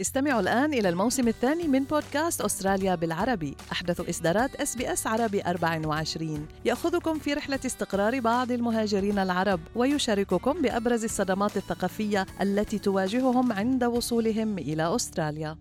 استمعوا 0.00 0.40
الآن 0.40 0.74
إلى 0.74 0.88
الموسم 0.88 1.28
الثاني 1.28 1.68
من 1.68 1.84
بودكاست 1.84 2.40
أستراليا 2.40 2.94
بالعربي. 2.94 3.56
أحدث 3.72 4.08
إصدارات 4.08 4.54
SBS 4.54 5.06
عربي 5.06 5.42
24 5.42 6.48
يأخذكم 6.64 7.18
في 7.18 7.34
رحلة 7.34 7.60
استقرار 7.66 8.20
بعض 8.20 8.50
المهاجرين 8.52 9.18
العرب 9.18 9.60
ويشارككم 9.76 10.62
بأبرز 10.62 11.04
الصدمات 11.04 11.56
الثقافية 11.56 12.26
التي 12.40 12.78
تواجههم 12.78 13.52
عند 13.52 13.84
وصولهم 13.84 14.58
إلى 14.58 14.94
أستراليا. 14.94 15.58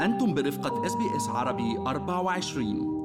أنتم 0.00 0.34
برفقة 0.34 0.86
SBS 0.86 1.28
عربي 1.28 1.78
24 1.78 2.98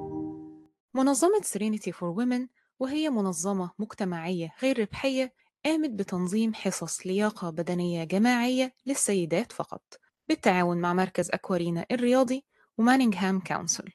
منظمة 0.93 1.41
Serenity 1.41 1.91
for 1.91 2.15
Women 2.17 2.47
وهي 2.79 3.09
منظمة 3.09 3.71
مجتمعية 3.79 4.53
غير 4.61 4.79
ربحية 4.79 5.33
قامت 5.65 5.89
بتنظيم 5.89 6.53
حصص 6.53 7.07
لياقة 7.07 7.49
بدنية 7.49 8.03
جماعية 8.03 8.73
للسيدات 8.85 9.51
فقط 9.51 9.83
بالتعاون 10.29 10.77
مع 10.77 10.93
مركز 10.93 11.29
أكوارينا 11.31 11.85
الرياضي 11.91 12.45
ومانينغهام 12.77 13.39
كونسل 13.39 13.89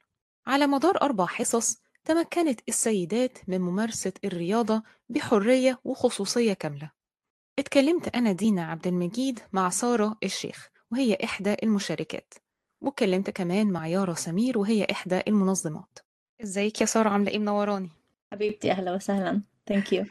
على 0.47 0.67
مدار 0.67 1.03
أربع 1.03 1.27
حصص 1.27 1.83
تمكنت 2.05 2.61
السيدات 2.69 3.39
من 3.49 3.61
ممارسة 3.61 4.13
الرياضة 4.25 4.83
بحرية 5.09 5.81
وخصوصية 5.85 6.53
كاملة. 6.53 6.91
اتكلمت 7.59 8.17
أنا 8.17 8.33
دينا 8.33 8.65
عبد 8.65 8.87
المجيد 8.87 9.41
مع 9.53 9.71
سارة 9.71 10.17
الشيخ 10.25 10.71
وهي 10.93 11.19
إحدى 11.25 11.57
المشاركات 11.63 12.35
واتكلمت 12.81 13.31
كمان 13.31 13.71
مع 13.71 13.87
يارا 13.87 14.15
سمير 14.15 14.59
وهي 14.59 14.87
إحدى 14.91 15.21
المنظمات. 15.29 15.99
إزيك 16.43 16.81
يا 16.81 16.87
سارة؟ 16.87 17.09
عاملة 17.09 17.31
إيه؟ 17.31 17.39
منوراني. 17.39 17.91
حبيبتي 18.33 18.71
أهلا 18.71 18.95
وسهلا. 18.95 19.43
thank 19.67 19.93
you 19.93 20.05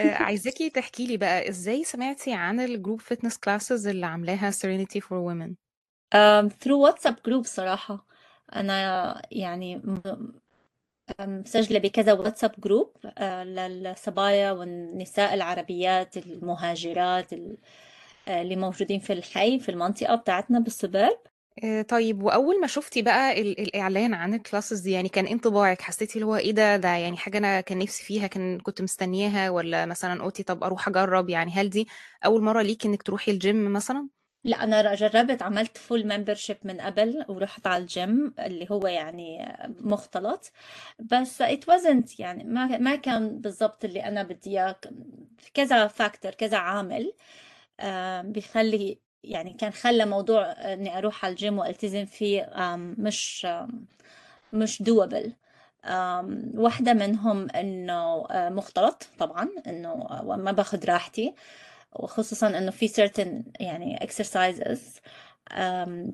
آه، 0.00 0.14
عايزاكي 0.14 0.70
تحكي 0.70 1.06
لي 1.06 1.16
بقى 1.16 1.48
إزاي 1.48 1.84
سمعتي 1.84 2.32
عن 2.32 2.60
ال 2.60 2.67
group 2.67 3.00
fitness 3.00 3.38
classes 3.38 3.86
اللي 3.86 4.06
عاملاها 4.06 4.50
Serenity 4.50 5.00
for 5.00 5.16
Women 5.30 5.50
um, 6.14 6.50
through 6.64 6.70
WhatsApp 6.72 7.16
group 7.26 7.44
صراحة. 7.44 8.06
أنا 8.56 9.22
يعني 9.30 9.82
مسجلة 11.20 11.78
بكذا 11.78 12.12
WhatsApp 12.12 12.52
group 12.58 12.96
آه، 13.18 13.44
للصبايا 13.44 14.52
والنساء 14.52 15.34
العربيات 15.34 16.16
المهاجرات 16.16 17.32
ال- 17.32 17.56
آه، 18.28 18.42
اللي 18.42 18.56
موجودين 18.56 19.00
في 19.00 19.12
الحي 19.12 19.58
في 19.58 19.68
المنطقة 19.68 20.14
بتاعتنا 20.14 20.58
بال 20.58 20.73
suburb 20.73 21.18
آه، 21.64 21.82
طيب 21.82 22.22
وأول 22.22 22.60
ما 22.60 22.66
شفتي 22.66 23.02
بقى 23.02 23.40
ال- 23.40 23.60
الإعلان 23.60 24.14
عن 24.14 24.34
ال 24.34 24.40
classes 24.40 24.80
دي 24.80 24.90
يعني 24.92 25.08
كان 25.08 25.24
إيه 25.24 25.32
انطباعك؟ 25.32 25.82
حسيتي 25.82 26.14
اللي 26.14 26.26
هو 26.26 26.36
إيه 26.36 26.50
ده؟ 26.52 26.76
ده 26.76 26.88
يعني 26.88 27.16
حاجة 27.16 27.38
أنا 27.38 27.60
كان 27.60 27.78
نفسي 27.78 28.04
فيها 28.04 28.26
كان 28.26 28.60
كنت 28.60 28.82
مستنياها 28.82 29.50
ولا 29.50 29.86
مثلا 29.86 30.22
قلتي 30.24 30.42
طب 30.42 30.64
أروح 30.64 30.88
أجرب؟ 30.88 31.30
يعني 31.30 31.52
هل 31.52 31.70
دي 31.70 31.88
أول 32.24 32.42
مرة 32.42 32.62
ليكي 32.62 32.88
إنك 32.88 33.02
تروحي 33.02 33.32
الجيم 33.32 33.72
مثلا؟ 33.72 34.08
لا 34.44 34.64
أنا 34.64 34.94
جربت 34.94 35.42
عملت 35.42 35.78
full 35.78 36.06
membership 36.08 36.56
من 36.64 36.80
قبل 36.80 37.24
ورحت 37.28 37.66
على 37.66 37.82
الجيم 37.82 38.34
اللي 38.38 38.66
هو 38.70 38.86
يعني 38.86 39.46
مختلط. 39.80 40.52
بس 40.98 41.42
it 41.42 41.60
wasn't 41.70 42.20
يعني 42.20 42.44
ما 42.44 42.78
ما 42.78 42.96
كان 42.96 43.40
بالضبط 43.40 43.84
اللي 43.84 44.04
أنا 44.04 44.22
بدي 44.22 44.50
إياه. 44.50 44.76
كذا 45.54 45.86
factor 45.86 46.32
كذا 46.34 46.56
عامل 46.58 47.12
آه، 47.80 48.22
بيخلي 48.22 49.00
يعني 49.24 49.52
كان 49.52 49.70
خلى 49.72 50.06
موضوع 50.06 50.42
إني 50.52 50.98
أروح 50.98 51.24
على 51.24 51.32
الجيم 51.32 51.58
وألتزم 51.58 52.04
فيه 52.04 52.50
مش 52.98 53.46
مش 54.52 54.82
دوبل 54.82 55.32
واحدة 56.54 56.92
منهم 56.92 57.50
إنه 57.50 58.26
آه، 58.30 58.48
مختلط 58.48 59.06
طبعا 59.18 59.48
إنه 59.66 59.88
آه، 59.92 60.36
ما 60.36 60.52
باخد 60.52 60.84
راحتي 60.84 61.34
وخصوصا 61.92 62.46
إنه 62.48 62.70
في 62.70 62.88
certain 62.88 63.60
يعني 63.60 63.98
exercises 63.98 64.78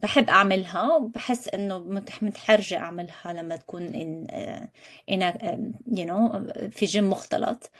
بحب 0.02 0.30
أعملها 0.30 0.96
وبحس 0.96 1.48
متح- 1.78 2.22
متحرجة 2.22 2.78
أعملها 2.78 3.32
لما 3.32 3.56
تكون 3.56 3.88
in, 3.92 4.34
آه، 4.34 4.68
in 5.10 5.20
a, 5.22 5.36
you 5.98 6.06
know 6.08 6.38
في 6.70 6.86
جيم 6.86 7.10
مختلط. 7.10 7.70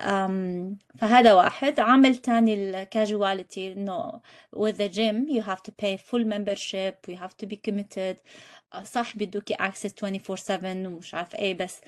أم 0.00 0.78
فهذا 0.98 1.32
واحد. 1.34 1.80
عامل 1.80 2.16
تاني 2.16 2.54
الكاجواليتي 2.54 3.72
إنه 3.72 4.20
with 4.56 4.74
the 4.76 4.88
gym 4.88 5.28
you 5.28 5.42
have 5.42 5.62
to 5.62 5.72
pay 5.82 5.96
full 5.96 6.24
membership 6.24 6.94
you 7.08 7.16
have 7.16 7.36
to 7.42 7.46
be 7.46 7.56
committed. 7.56 8.16
آه، 8.74 8.82
صح 8.84 9.16
بيدوكي 9.16 9.54
access 9.54 9.90
24/7 9.92 10.86
ومش 10.86 11.14
عارف 11.14 11.34
إيه 11.34 11.54
بس 11.54 11.80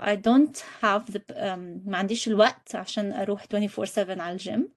I 0.00 0.16
don't 0.16 0.56
have 0.82 1.12
the 1.12 1.20
أم، 1.32 1.82
ما 1.86 1.98
عنديش 1.98 2.28
الوقت 2.28 2.74
عشان 2.74 3.12
أروح 3.12 3.44
24/7 3.44 4.20
على 4.20 4.32
الجيم 4.32 4.72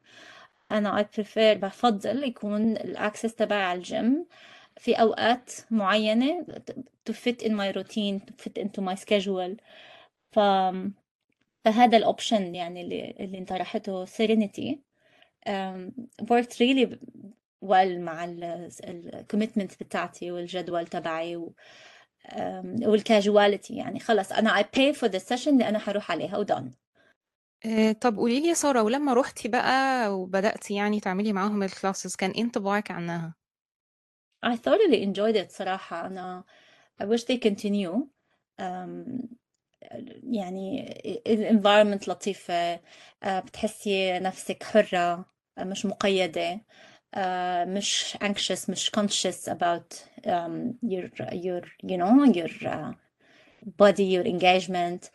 أنا 0.71 1.03
I 1.03 1.17
prefer 1.17 1.37
بفضل 1.57 2.23
يكون 2.23 2.71
ال 2.77 2.85
access 2.85 3.35
تبعي 3.35 3.63
على 3.63 3.77
الجيم 3.77 4.25
في 4.77 4.93
أوقات 4.95 5.51
معينة 5.71 6.45
to 7.09 7.13
fit 7.13 7.41
in 7.45 7.51
my 7.51 7.71
routine 7.77 8.19
to 8.27 8.33
fit 8.43 8.63
into 8.63 8.81
my 8.81 8.95
schedule. 8.95 9.55
ف 10.31 10.39
فهذا 11.65 11.97
ال 11.97 12.05
option 12.05 12.55
يعني 12.55 12.81
اللي 12.81 13.15
اللي 13.19 13.37
انطرحته 13.37 14.05
Serenity 14.05 14.81
worked 16.21 16.53
really 16.61 16.95
well 17.65 17.97
مع 17.97 18.25
ال 18.83 18.92
commitment 18.92 19.83
بتاعتي 19.83 20.31
والجدول 20.31 20.87
تبعي 20.87 21.35
و 21.35 21.53
وال 22.81 22.98
casuality 22.98 23.75
يعني 23.75 23.99
خلص 23.99 24.31
أنا 24.31 24.61
I 24.61 24.65
pay 24.65 24.95
for 24.97 25.07
the 25.07 25.19
session 25.19 25.47
اللي 25.47 25.69
أنا 25.69 25.79
حروح 25.79 26.11
عليها 26.11 26.37
ودون 26.37 26.75
آه، 27.65 27.91
طب 27.91 28.17
قولي 28.17 28.39
لي 28.39 28.47
يا 28.47 28.53
سارة 28.53 28.83
ولما 28.83 29.13
روحتي 29.13 29.47
بقى 29.47 30.07
وبدأتي 30.19 30.73
يعني 30.73 30.99
تعملي 30.99 31.33
معاهم 31.33 31.63
ال 31.63 31.70
classes 31.70 32.15
كان 32.15 32.31
إيه 32.31 32.41
انطباعك 32.41 32.91
عنها؟ 32.91 33.35
I 34.45 34.55
thoroughly 34.55 35.05
enjoyed 35.05 35.35
it 35.45 35.49
صراحة. 35.49 36.05
أنا 36.07 36.43
I 37.03 37.05
wish 37.05 37.21
they 37.23 37.37
continue. 37.49 38.07
um, 38.61 39.40
يعني 40.23 40.93
الانفايرمنت 41.27 42.07
لطيفة 42.07 42.79
آه، 43.23 43.39
بتحسي 43.39 44.19
نفسك 44.19 44.63
حرة 44.63 45.25
آه، 45.57 45.63
مش 45.63 45.85
مقيدة 45.85 46.61
آه، 47.15 47.65
مش 47.65 48.17
anxious 48.23 48.69
مش 48.69 48.91
conscious 48.97 49.49
about 49.51 49.95
um, 50.25 50.73
your 50.83 51.09
your 51.33 51.63
you 51.83 51.97
know 51.97 52.25
your 52.33 52.67
uh, 52.67 52.91
body 53.81 54.03
your 54.03 54.25
engagement. 54.25 55.09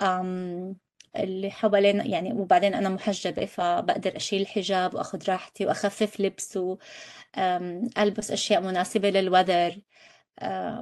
um, 0.00 0.76
اللي 1.16 1.50
حوالينا 1.50 2.04
يعني 2.04 2.32
وبعدين 2.32 2.74
أنا 2.74 2.88
محجبة 2.88 3.46
فبقدر 3.46 4.16
أشيل 4.16 4.40
الحجاب 4.40 4.94
وأخذ 4.94 5.30
راحتي 5.30 5.66
وأخفف 5.66 6.20
لبس 6.20 6.56
وألبس 6.56 8.30
أشياء 8.30 8.60
مناسبة 8.60 9.10
للوذر 9.10 9.78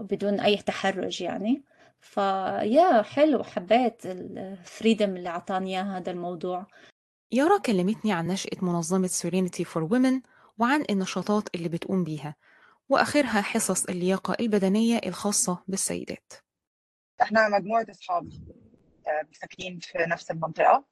بدون 0.01 0.41
أي 0.41 0.57
تحرج 0.57 1.23
يعني. 1.23 1.63
فيا 2.01 3.03
حلو 3.03 3.45
حبيت 3.45 4.07
ال 4.07 4.20
freedom 4.20 5.17
اللي 5.17 5.29
عطاني 5.29 5.71
إياه 5.71 5.99
هذا 5.99 6.11
الموضوع. 6.11 6.67
يارا 7.33 7.59
كلمتني 7.59 8.13
عن 8.13 8.27
نشأة 8.27 8.59
منظمة 8.63 9.09
Serenity 9.09 9.65
for 9.65 9.89
Women 9.89 10.21
وعن 10.59 10.85
النشاطات 10.91 11.49
اللي 11.55 11.69
بتقوم 11.69 12.05
بيها 12.05 12.37
وآخرها 12.89 13.41
حصص 13.41 13.85
اللياقة 13.85 14.37
البدنية 14.41 15.01
الخاصة 15.07 15.63
بالسيدات. 15.69 16.33
إحنا 17.23 17.49
مجموعة 17.49 17.87
أصحاب 17.91 18.33
آه، 19.07 19.29
ساكنين 19.33 19.79
في 19.79 19.99
نفس 19.99 20.31
المنطقة 20.31 20.85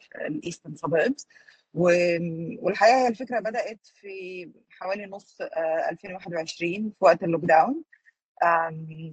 في 0.00 0.26
ال 0.26 0.32
Eastern 0.32 0.76
Suburbs 0.76 1.26
والحقيقة 1.74 2.96
هي 2.96 3.08
الفكرة 3.08 3.40
بدأت 3.40 3.86
في 3.94 4.50
حوالي 4.70 5.06
نص 5.06 5.40
آه، 5.40 5.88
2021 5.90 6.90
في 6.90 6.96
وقت 7.00 7.22
ال 7.22 7.44
lockdown 7.44 7.82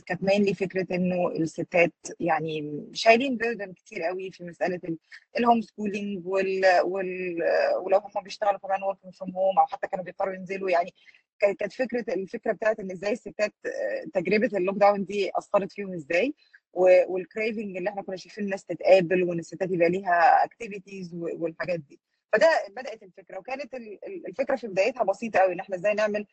كانت 0.06 0.24
mainly 0.24 0.54
فكرة 0.54 0.96
إنه 0.96 1.28
الستات 1.28 1.94
يعني 2.20 2.86
شايلين 2.94 3.38
burden 3.38 3.74
كتير 3.74 4.04
قوي 4.04 4.32
في 4.32 4.42
ال- 4.90 4.98
ال 5.40 5.44
home 5.44 5.62
schooling 5.62 6.28
وال, 6.28 6.62
وال 6.84 7.38
ولو 7.82 7.98
هم 7.98 8.24
بيشتغلوا 8.24 8.60
كمان 8.60 8.84
working 8.84 9.14
from 9.14 9.32
home 9.36 9.60
أو 9.60 9.66
حتى 9.66 9.88
كانوا 9.88 10.06
بيضطروا 10.06 10.34
ينزلوا 10.34 10.70
يعني 10.70 10.94
كانت 11.40 11.74
فكرة 11.74 12.14
الفكرة 12.14 12.52
بتاعت 12.52 12.80
إن 12.80 12.92
إزاي 12.92 13.12
الستات 13.12 13.54
آه، 13.66 14.04
تجربة 14.14 14.58
ال 14.58 14.78
lockdown 14.78 15.06
دي 15.06 15.32
أثرت 15.36 15.72
فيهم 15.72 15.94
إزاي 15.94 16.34
وال 16.74 16.97
craving 16.97 17.78
اللي 17.78 17.90
إحنا 17.90 18.02
كنا 18.02 18.16
شايفين 18.16 18.44
الناس 18.44 18.66
تتقابل 18.66 19.24
وإن 19.24 19.40
الستات 19.40 19.72
يبقى 19.72 19.90
ليها 19.90 20.44
activities 20.46 21.14
والحاجات 21.14 21.80
دي. 21.80 22.00
فده 22.34 22.48
بدأت 22.70 23.04
الفكرة 23.04 23.40
وكانت 23.40 23.74
ال- 23.74 24.00
ال- 24.08 24.28
الفكرة 24.28 24.56
في 24.56 24.68
بدايتها 24.68 25.04
بسيطة 25.04 25.40
قوي 25.40 25.54
إن 25.54 25.60
إحنا 25.60 25.76
إزاي 25.76 25.94
نعمل 25.94 26.26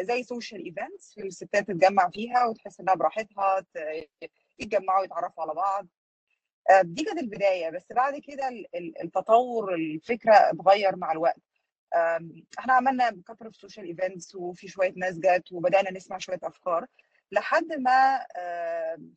زي 0.00 0.22
social 0.22 0.64
events 0.64 1.18
الستات 1.18 1.68
تتجمع 1.68 2.10
فيها 2.10 2.46
وتحس 2.46 2.80
إنها 2.80 2.94
براحتها 2.94 3.64
يتجمعوا 4.58 5.04
يتعرفوا 5.04 5.42
على 5.42 5.54
بعض. 5.54 5.86
آه، 6.70 6.82
دي 6.82 7.04
كانت 7.04 7.18
البداية 7.18 7.70
بس 7.70 7.92
بعد 7.92 8.18
كده 8.18 8.48
ال- 8.48 8.76
ال- 8.76 9.02
التطور 9.02 9.74
الفكرة 9.74 10.34
اتغير 10.34 10.96
مع 10.96 11.12
الوقت. 11.12 11.42
إحنا 12.58 12.72
عملنا 12.72 13.10
كتر 13.28 13.50
في 13.50 13.58
social 13.58 13.86
events 13.86 14.34
وفي 14.34 14.68
شوية 14.68 14.92
ناس 14.96 15.18
جت 15.18 15.52
وبدأنا 15.52 15.90
نسمع 15.92 16.18
شوية 16.18 16.40
أفكار. 16.42 16.86
لحد 17.32 17.72
ما 17.72 18.26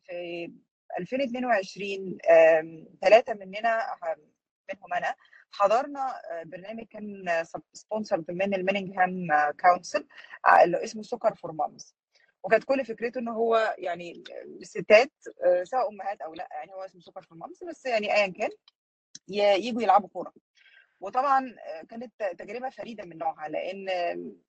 في 0.04 0.52
2022 0.98 2.18
ثلاثة 3.02 3.34
مننا 3.34 3.86
منهم 4.74 4.94
أنا 4.94 5.14
حضرنا 5.52 6.14
برنامج 6.44 6.84
كان 6.84 7.24
sponsored 7.72 8.30
من 8.30 8.54
ال 8.54 8.61
Manningham 8.61 9.26
Council 9.60 10.06
اللي 10.64 10.84
اسمه 10.84 11.02
Soccer 11.02 11.34
for 11.34 11.52
Mums 11.52 11.94
وكانت 12.42 12.64
كل 12.64 12.84
فكرته 12.84 13.18
إن 13.18 13.28
هو 13.28 13.74
يعني 13.78 14.22
الستات 14.62 15.12
سواء 15.62 15.88
أمهات 15.88 16.20
أو 16.20 16.34
لأ 16.34 16.48
يعني 16.52 16.74
هو 16.74 16.84
اسمه 16.84 17.00
Soccer 17.00 17.22
for 17.22 17.38
Mums 17.38 17.64
بس 17.64 17.86
يعني 17.86 18.14
ايا 18.14 18.26
كان 18.26 18.50
يجوا 19.28 19.82
يلعبوا 19.82 20.08
كورة. 20.08 20.32
وطبعا 21.00 21.56
كانت 21.88 22.12
تجربة 22.38 22.70
فريدة 22.70 23.04
من 23.04 23.18
نوعها 23.18 23.48
لأن 23.48 23.84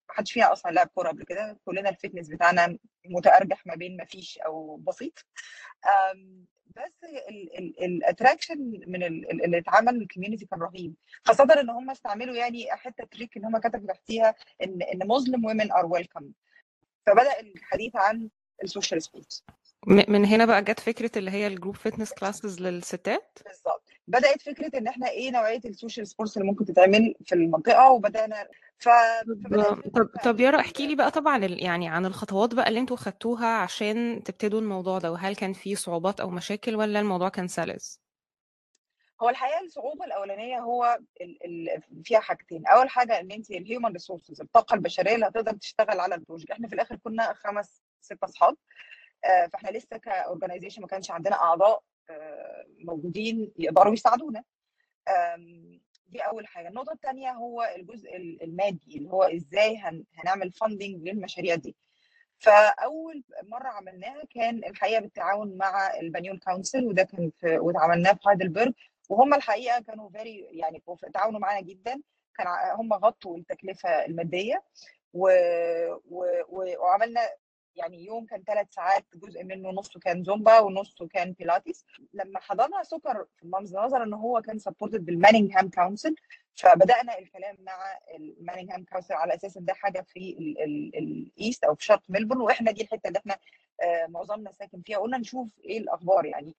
ما 0.10 0.14
حدش 0.16 0.32
فيها 0.32 0.54
أصلا 0.54 0.72
لعب 0.72 0.88
كورة 0.88 1.10
قبل 1.10 1.24
كده. 1.24 1.60
كلنا 1.66 1.90
ال 1.90 1.95
fitness 1.95 2.30
بتاعنا 2.30 2.78
متأرجح 3.06 3.68
ما 3.68 3.76
بين 3.76 3.98
ما 3.98 4.06
فيش 4.06 4.38
أو 4.38 4.76
بسيط. 4.78 5.26
بس 6.66 7.04
ال 7.82 7.89
attraction 7.89 8.58
من 8.88 9.04
اللي 9.04 9.58
اتعمل 9.58 9.96
ال 10.02 10.06
community 10.06 10.46
كان 10.46 10.60
رهيب. 10.60 10.96
خاصة 11.24 11.48
إن 11.62 11.70
هم 11.70 11.90
استعملوا 11.90 12.36
يعني 12.36 12.72
حتة 12.72 13.04
trick 13.06 13.38
إن 13.38 13.46
هم 13.46 13.58
كتبوا 13.58 13.88
تحتيها 13.88 14.36
إن 14.64 14.82
إن 14.82 15.08
Muslim 15.08 15.46
women 15.46 15.72
are 15.72 15.86
welcome 15.86 16.32
فبدأ 17.06 17.40
الحديث 17.40 17.96
عن 17.96 18.30
ال 18.64 18.69
social 18.69 18.98
من 19.88 20.26
هنا 20.26 20.46
بقى 20.46 20.64
جت 20.64 20.80
فكرة 20.80 21.12
اللي 21.18 21.32
هي 21.32 21.48
ال 21.48 21.52
group 21.52 21.76
fitness 21.76 22.14
classes 22.14 22.62
للستات. 22.62 23.40
بالظبط. 23.46 23.84
بدأت 24.08 24.42
فكرة 24.42 24.78
إن 24.78 24.88
إحنا 24.88 25.10
إيه 25.10 25.32
نوعية 25.32 25.62
ال 25.66 25.72
social 25.72 26.08
sports 26.08 26.38
اللي 26.38 26.48
ممكن 26.48 26.66
تتعمل 26.66 27.16
في 27.26 27.36
المنطقة 27.36 27.92
وبدأنا 27.92 28.48
ف 28.78 28.90
طب 29.96 30.10
طب 30.24 30.40
يارا 30.40 30.60
احكي 30.60 30.88
لي 30.88 30.96
بقى 30.96 31.12
طبعا 31.12 31.38
يعني 31.46 31.90
عن 31.90 32.06
الخطوات 32.06 32.54
بقى 32.54 32.68
اللي 32.70 32.80
أنتوا 32.80 32.98
خدتوها 32.98 33.48
عشان 33.48 34.24
تبتدوا 34.26 34.60
الموضوع 34.60 35.00
ده 35.00 35.12
وهل 35.12 35.36
كان 35.36 35.54
في 35.54 35.76
صعوبات 35.76 36.20
أو 36.20 36.30
مشاكل 36.30 36.76
ولا 36.76 37.00
الموضوع 37.00 37.30
كان 37.30 37.48
سلس؟ 37.48 38.00
هو 39.22 39.30
الحقيقة 39.30 39.60
الصعوبة 39.66 40.06
الأولانية 40.06 40.60
هو 40.60 41.00
ال 41.22 41.38
ال 41.46 41.82
فيها 42.04 42.20
حاجتين. 42.20 42.68
أول 42.68 42.90
حاجة 42.90 43.20
إن 43.20 43.32
انت 43.32 43.52
ال 43.52 43.58
human 43.58 43.92
resources 43.92 44.42
الطاقة 44.42 44.74
البشرية 44.74 45.16
اللي 45.16 45.26
هتقدر 45.28 45.52
تشتغل 45.54 46.00
على 46.00 46.16
ال 46.16 46.20
project. 46.20 46.52
إحنا 46.52 46.68
في 46.68 46.76
الآخر 46.76 46.96
كنا 46.96 47.34
خمس 47.34 47.82
ست 48.02 48.24
أصحاب. 48.24 48.56
فإحنا 49.24 49.70
لسه 49.70 49.98
ك 49.98 50.04
organization 50.04 50.82
ما 50.82 50.88
كانش 50.88 51.12
عندنا 51.12 51.36
أعضاء 51.36 51.84
موجودين 52.86 53.52
يقدروا 53.58 53.94
يساعدونا. 53.94 54.44
دي 56.08 56.20
أول 56.20 56.48
حاجة. 56.48 56.68
النقطة 56.68 56.94
الثانية 56.94 57.32
هو 57.32 57.74
الجزء 57.76 58.16
المادي 58.16 58.98
اللي 58.98 59.10
هو 59.10 59.24
إزاي 59.24 59.78
هنعمل 60.16 60.52
funding 60.52 61.10
للمشاريع 61.10 61.56
دي. 61.56 61.76
فأول 62.38 63.24
مرة 63.44 63.68
عملناها 63.68 64.24
كان 64.30 64.58
الحقيقة 64.58 65.00
بالتعاون 65.02 65.58
مع 65.58 66.00
ال 66.00 66.05
Banyule 66.05 66.40
Council 66.40 66.86
وده 66.86 67.04
كان 67.04 67.32
في 67.40 67.60
وعملناه 67.60 68.14
في 68.14 68.20
هايدلبرج 68.28 68.74
وهم 69.10 69.34
الحقيقة 69.34 69.80
كانوا 69.82 70.10
very 70.10 70.48
يعني 70.52 70.84
تعاونوا 71.14 71.40
معانا 71.40 71.62
جدا. 71.62 72.02
كان 72.36 72.48
هم 72.76 72.94
غطوا 72.94 73.38
التكلفة 73.38 74.06
المادية. 74.06 74.64
و... 75.14 75.30
و... 76.10 76.26
وعملنا 76.80 77.22
يعني 77.80 78.06
يوم 78.06 78.26
كان 78.26 78.44
ثلاث 78.44 78.68
ساعات 78.74 79.06
جزء 79.16 79.44
منه 79.44 79.70
نصه 79.70 80.00
كان 80.00 80.24
زومبا 80.24 80.60
ونصه 80.60 81.08
كان 81.08 81.32
بيلاتيس. 81.32 81.86
لما 82.14 82.40
حضرنا 82.40 82.84
Soccer 82.84 83.26
for 83.38 83.44
Mums 83.44 83.76
نظرا 83.76 84.04
إن 84.04 84.14
هو 84.14 84.42
كان 84.42 84.60
supported 84.60 85.06
بال 85.06 85.16
Manningham 85.16 85.70
Council 85.70 86.16
فبدأنا 86.56 87.20
الكلام 87.20 87.58
مع 87.60 87.98
ال 88.16 88.22
Manningham 88.22 88.86
Council 88.86 89.14
على 89.14 89.36
أساس 89.36 89.58
إن 89.58 89.66
ده 89.66 89.74
حاجة 89.74 90.02
في 90.02 90.36
ال 90.98 91.11
east 91.11 91.64
أو 91.64 91.76
في 91.76 91.86
شرق 91.86 92.04
ملبورن 92.10 92.42
وإحنا 92.42 92.72
دي 92.72 92.82
الحتة 92.82 93.08
اللي 93.08 93.20
إحنا 93.20 93.38
معظمنا 94.08 94.52
ساكن 94.52 94.82
فيها. 94.82 94.98
قلنا 94.98 95.18
نشوف 95.18 95.60
إيه 95.64 95.78
الأخبار 95.80 96.26
يعني. 96.26 96.56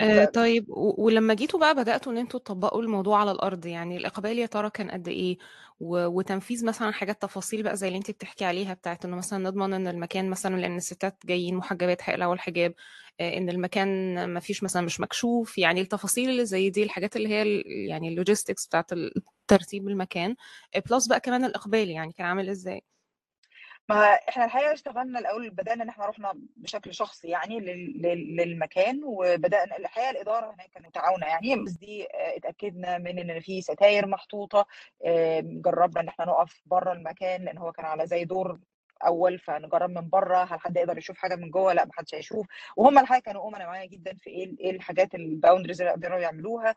آه 0.00 0.24
طيب 0.24 0.64
ولما 0.68 1.34
جيتوا 1.34 1.60
بقى 1.60 1.74
بدأتوا 1.74 2.12
إن 2.12 2.18
أنتوا 2.18 2.40
تطبقوا 2.40 2.82
الموضوع 2.82 3.20
على 3.20 3.30
الأرض 3.30 3.66
يعني 3.66 3.96
الاقبال 3.96 4.38
يا 4.38 4.46
ترى 4.46 4.70
كان 4.70 4.90
قد 4.90 5.08
إيه؟ 5.08 5.38
وتنفيذ 5.80 6.64
مثلا 6.66 6.90
حاجات 6.92 7.22
تفاصيل 7.22 7.62
بقى 7.62 7.76
زي 7.76 7.88
اللي 7.88 7.98
انت 7.98 8.10
بتحكي 8.10 8.44
عليها 8.44 8.74
بتاعت 8.74 9.04
إنه 9.04 9.16
مثلا 9.16 9.38
نضمن 9.50 9.72
إن 9.74 9.88
المكان 9.88 10.30
مثلا 10.30 10.56
لأن 10.56 10.76
الستات 10.76 11.18
جايين 11.26 11.54
محجبات 11.56 11.98
هيقلعوا 12.02 12.34
الحجاب 12.34 12.74
آه 13.20 13.38
إن 13.38 13.48
المكان 13.50 14.24
ما 14.28 14.40
فيش 14.40 14.62
مثلا 14.62 14.82
مش 14.82 15.00
مكشوف 15.00 15.58
يعني 15.58 15.80
التفاصيل 15.80 16.30
اللي 16.30 16.46
زي 16.46 16.70
دي 16.70 16.82
الحاجات 16.82 17.16
اللي 17.16 17.28
هي 17.28 17.60
يعني 17.88 18.08
ال 18.08 18.14
logistics 18.14 18.66
بتاعت 18.66 18.90
ترتيب 19.48 19.88
المكان 19.88 20.34
plus 20.90 21.06
بقى 21.06 21.20
كمان 21.20 21.44
الإقبال 21.44 21.90
يعني 21.90 22.12
كان 22.12 22.26
عامل 22.26 22.48
إزاي؟ 22.50 22.82
ما 23.88 24.04
إحنا 24.28 24.44
الحقيقة 24.44 24.72
اشتغلنا 24.72 25.18
الأول 25.18 25.50
بدأنا 25.50 25.82
إن 25.84 25.88
إحنا 25.88 26.06
رحنا 26.06 26.32
بشكل 26.56 26.94
شخصي 26.94 27.28
يعني 27.28 27.60
للمكان 28.36 29.00
وبدأنا 29.04 29.76
الحقيقة 29.76 30.10
الإدارة 30.10 30.54
هناك 30.54 30.70
كانت 30.70 30.86
متعاونة 30.86 31.26
يعني 31.26 31.56
بس 31.64 31.72
دي 31.72 32.06
اتأكدنا 32.12 32.98
من 32.98 33.18
إن 33.30 33.40
في 33.40 33.62
ستاير 33.62 34.06
محطوطة 34.06 34.66
جربنا 35.42 36.00
إن 36.00 36.08
إحنا 36.08 36.24
نقف 36.24 36.62
بره 36.66 36.92
المكان 36.92 37.44
لأن 37.44 37.58
هو 37.58 37.72
كان 37.72 37.84
على 37.86 38.06
زي 38.06 38.24
دور 38.24 38.58
أول 39.06 39.38
فنجرب 39.38 39.90
من 39.90 40.08
بره 40.08 40.44
هل 40.44 40.60
حد 40.60 40.76
يقدر 40.76 40.98
يشوف 40.98 41.16
حاجة 41.18 41.34
من 41.36 41.50
جوه؟ 41.50 41.72
لأ 41.72 41.84
محدش 41.84 42.14
هيشوف. 42.14 42.46
وهم 42.76 42.98
الحقيقة 42.98 43.22
كانوا 43.22 43.48
امنا 43.48 43.66
معايا 43.66 43.86
جدا 43.86 44.14
في 44.20 44.30
إيه 44.30 44.54
إيه 44.60 44.70
الحاجات 44.70 45.14
ال 45.14 45.20
boundaries 45.20 45.80
اللي 45.80 45.90
يقدروا 45.92 46.18
يعملوها. 46.18 46.74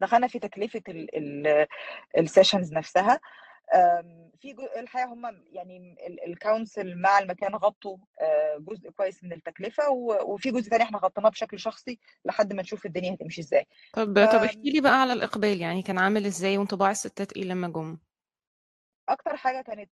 دخلنا 0.00 0.26
في 0.28 0.38
تكلفة 0.38 0.82
ال 2.18 2.24
sessions 2.24 2.72
نفسها. 2.72 3.20
في 4.40 4.54
الحقيقة 4.76 5.12
هم 5.12 5.42
يعني 5.52 5.96
ال 6.26 6.35
council 6.35 6.98
مع 6.98 7.18
المكان 7.18 7.54
غطوا 7.54 7.96
جزء 8.58 8.90
كويس 8.90 9.24
من 9.24 9.32
التكلفة 9.32 9.90
وفي 10.24 10.50
جزء 10.50 10.70
ثاني 10.70 10.82
إحنا 10.82 10.98
غطيناه 10.98 11.28
بشكل 11.28 11.58
شخصي 11.58 11.98
لحد 12.24 12.52
ما 12.52 12.62
نشوف 12.62 12.86
الدنيا 12.86 13.14
هتمشي 13.14 13.40
إزاي. 13.40 13.66
طب 13.92 14.04
طب 14.32 14.42
احكي 14.44 14.70
لي 14.70 14.80
بقى 14.80 15.00
على 15.00 15.12
الإقبال 15.12 15.60
يعني 15.60 15.82
كان 15.82 15.98
عامل 15.98 16.26
إزاي 16.26 16.58
وانطباع 16.58 16.90
الستات 16.90 17.32
إيه 17.32 17.44
لما 17.44 17.68
جم؟ 17.68 17.98
أكتر 19.08 19.36
حاجة 19.36 19.62
كانت 19.62 19.90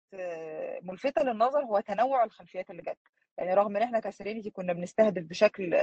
ملفتة 0.83 1.23
للنظر 1.23 1.65
هو 1.65 1.81
تنوع 1.81 2.25
الخلفيات 2.25 2.71
اللي 2.71 2.83
جت. 2.83 2.99
يعني 3.39 3.55
رغم 3.55 3.77
إن 3.77 3.83
إحنا 3.83 4.01
ك 4.01 4.06
Serenity 4.06 4.51
كنا 4.51 4.73
بنستهدف 4.73 5.23
بشكل 5.23 5.75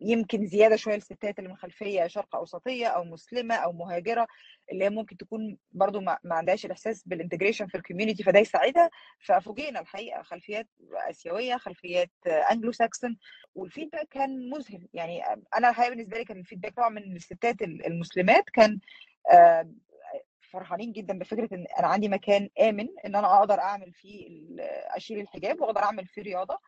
يمكن 0.00 0.46
زيادة 0.46 0.76
شوية 0.76 0.94
الستات 0.96 1.38
اللي 1.38 1.50
من 1.50 1.56
خلفية 1.56 2.06
شرق 2.06 2.36
أوسطية 2.36 2.86
أو 2.86 3.04
مسلمة 3.04 3.54
أو 3.54 3.72
مهاجرة 3.72 4.26
اللي 4.72 4.84
هي 4.84 4.90
ممكن 4.90 5.16
تكون 5.16 5.56
برضو 5.72 6.00
ما, 6.00 6.18
عندهاش 6.24 6.66
الإحساس 6.66 7.02
بال 7.06 7.15
integration 7.15 7.66
في 7.66 7.74
ال 7.74 7.79
community 7.79 8.22
فده 8.22 8.38
يساعدها. 8.38 8.90
ففوجئنا 9.20 9.80
الحقيقة 9.80 10.22
خلفيات 10.22 10.68
آسيوية 11.10 11.56
خلفيات 11.56 12.10
Anglo-Saxon 12.26 13.16
وال 13.54 13.65
feedback 13.65 14.08
كان 14.08 14.50
مذهل. 14.50 14.88
يعني 14.94 15.22
أنا 15.56 15.68
الحقيقة 15.70 15.90
بالنسبة 15.90 16.18
لي 16.18 16.24
كان 16.24 16.38
ال 16.38 16.42
feedback 16.42 16.74
طبعا 16.74 16.88
من 16.88 17.16
الستات 17.16 17.62
المسلمات 17.62 18.50
كان 18.50 18.78
فرحانين 20.56 20.92
جدا 20.92 21.18
بفكرة 21.18 21.48
إن 21.54 21.64
أنا 21.78 21.86
عندي 21.86 22.08
مكان 22.08 22.48
آمن 22.60 22.86
إن 23.06 23.16
أنا 23.16 23.38
أقدر 23.38 23.60
أعمل 23.60 23.92
فيه 23.92 24.28
أشيل 24.96 25.20
الحجاب 25.20 25.60
وأقدر 25.60 25.82
أعمل 25.82 26.06
فيه 26.06 26.22
رياضة. 26.22 26.58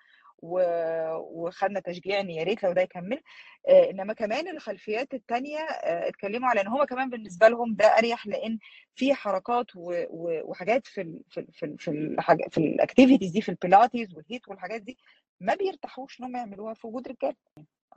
وخدنا 1.18 1.80
تشجيع 1.80 2.20
إن 2.20 2.30
يا 2.30 2.42
ريت 2.42 2.62
لو 2.62 2.72
ده 2.72 2.82
يكمل 2.82 3.20
آه 3.68 3.90
إنما 3.90 4.12
كمان 4.12 4.48
الخلفيات 4.48 5.14
الثانية 5.14 5.58
آه 5.58 6.08
اتكلموا 6.08 6.48
على 6.48 6.60
إن 6.60 6.66
هم 6.68 6.84
كمان 6.84 7.10
بالنسبة 7.10 7.48
لهم 7.48 7.74
ده 7.74 7.98
أريح 7.98 8.26
لأن 8.26 8.58
في 8.94 9.14
حركات. 9.14 9.66
وحاجات 9.76 10.86
في 10.86 11.00
ال... 11.00 11.20
في 11.30 11.40
ال... 11.40 11.46
في 11.52 11.66
ال... 11.66 11.78
في, 11.78 11.90
الحاج... 11.90 12.38
في 12.50 12.58
ال 12.58 12.65
activities 12.65 13.30
دي 13.30 13.40
في 13.40 13.48
البيلاتيز 13.48 14.14
والهيت 14.14 14.48
والحاجات 14.48 14.82
دي 14.82 14.98
ما 15.40 15.54
بيرتاحوش 15.54 16.20
ان 16.20 16.24
هم 16.24 16.36
يعملوها 16.36 16.74
في 16.74 16.86
وجود 16.86 17.08
رجالة 17.08 17.36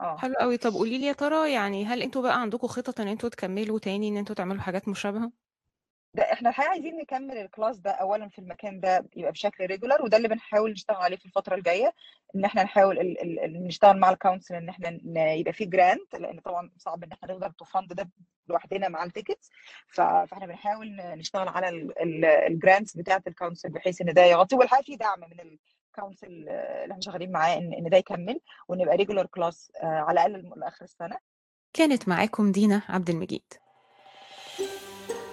آه 0.00 0.16
حلو 0.16 0.34
قوي 0.34 0.56
طب 0.56 0.72
قولي 0.72 0.98
لي 0.98 1.06
يا 1.06 1.12
ترى 1.12 1.52
يعني 1.52 1.84
هل 1.84 2.02
أنتوا 2.02 2.22
بقى 2.22 2.40
عندكم 2.40 2.66
خطط 2.66 3.00
إن 3.00 3.08
أنتوا 3.08 3.28
تكملوا 3.28 3.78
تاني 3.78 4.08
إن 4.08 4.16
أنتوا 4.16 4.34
تعملوا 4.34 4.60
حاجات 4.62 4.88
مشابهة 4.88 5.32
ده 6.14 6.22
إحنا 6.32 6.48
الحقيقة 6.50 6.70
عايزين 6.70 6.96
نكمل 6.96 7.38
ال 7.38 7.45
class 7.45 7.78
ده 7.78 7.90
اولا 7.90 8.28
في 8.28 8.38
المكان 8.38 8.80
ده 8.80 9.04
يبقى 9.16 9.32
بشكل 9.32 9.66
regular 9.66 10.02
وده 10.02 10.16
اللي 10.16 10.28
بنحاول 10.28 10.72
نشتغل 10.72 10.96
عليه 10.96 11.16
في 11.16 11.26
الفترة 11.26 11.54
الجاية 11.54 11.92
إن 12.36 12.44
إحنا 12.44 12.62
نحاول 12.62 12.98
ال 12.98 13.22
ال 13.22 13.40
ال 13.40 13.64
نشتغل 13.66 13.98
مع 13.98 14.10
ال 14.10 14.15
council 14.15 14.54
إن 14.54 14.68
إحنا 14.68 14.98
يبقى 15.32 15.52
في 15.52 15.64
grant 15.64 16.14
لأن 16.14 16.40
طبعا 16.40 16.70
صعب 16.78 17.04
إن 17.04 17.12
إحنا 17.12 17.32
نقدر 17.32 17.50
ت 17.50 17.58
fund 17.58 17.92
ده 17.92 18.10
لوحدنا 18.48 18.88
مع 18.88 19.04
ال 19.04 19.10
tickets 19.10 19.50
فإحنا 19.88 20.46
بنحاول 20.46 20.96
نشتغل 20.96 21.48
على 21.48 21.68
ال 22.46 22.53
grants 22.53 22.96
بتاعة 22.96 23.22
ال 23.26 23.31
council 23.31 23.68
بحيث 23.70 24.00
إن 24.00 24.12
ده 24.14 24.22
يغطي 24.24 24.56
والحقيقة 24.56 24.84
في 24.84 24.96
دعم 24.96 25.20
من 25.20 25.58
ال 25.96 26.00
council 26.00 26.26
اللي 26.26 26.82
إحنا 26.92 27.00
شغالين 27.00 27.32
معاه 27.32 27.56
إن 27.58 27.72
إن 27.72 27.90
ده 27.90 27.96
يكمل 27.96 28.40
وان 28.68 28.80
يبقى 28.80 28.96
regular 28.96 29.26
class 29.26 29.72
على 29.82 30.26
الأقل 30.26 30.60
لآخر 30.60 30.84
السنة. 30.84 31.16
كانت 31.72 32.08
معاكم 32.08 32.52
دينا 32.52 32.82
عبد 32.88 33.10
المجيد. 33.10 33.42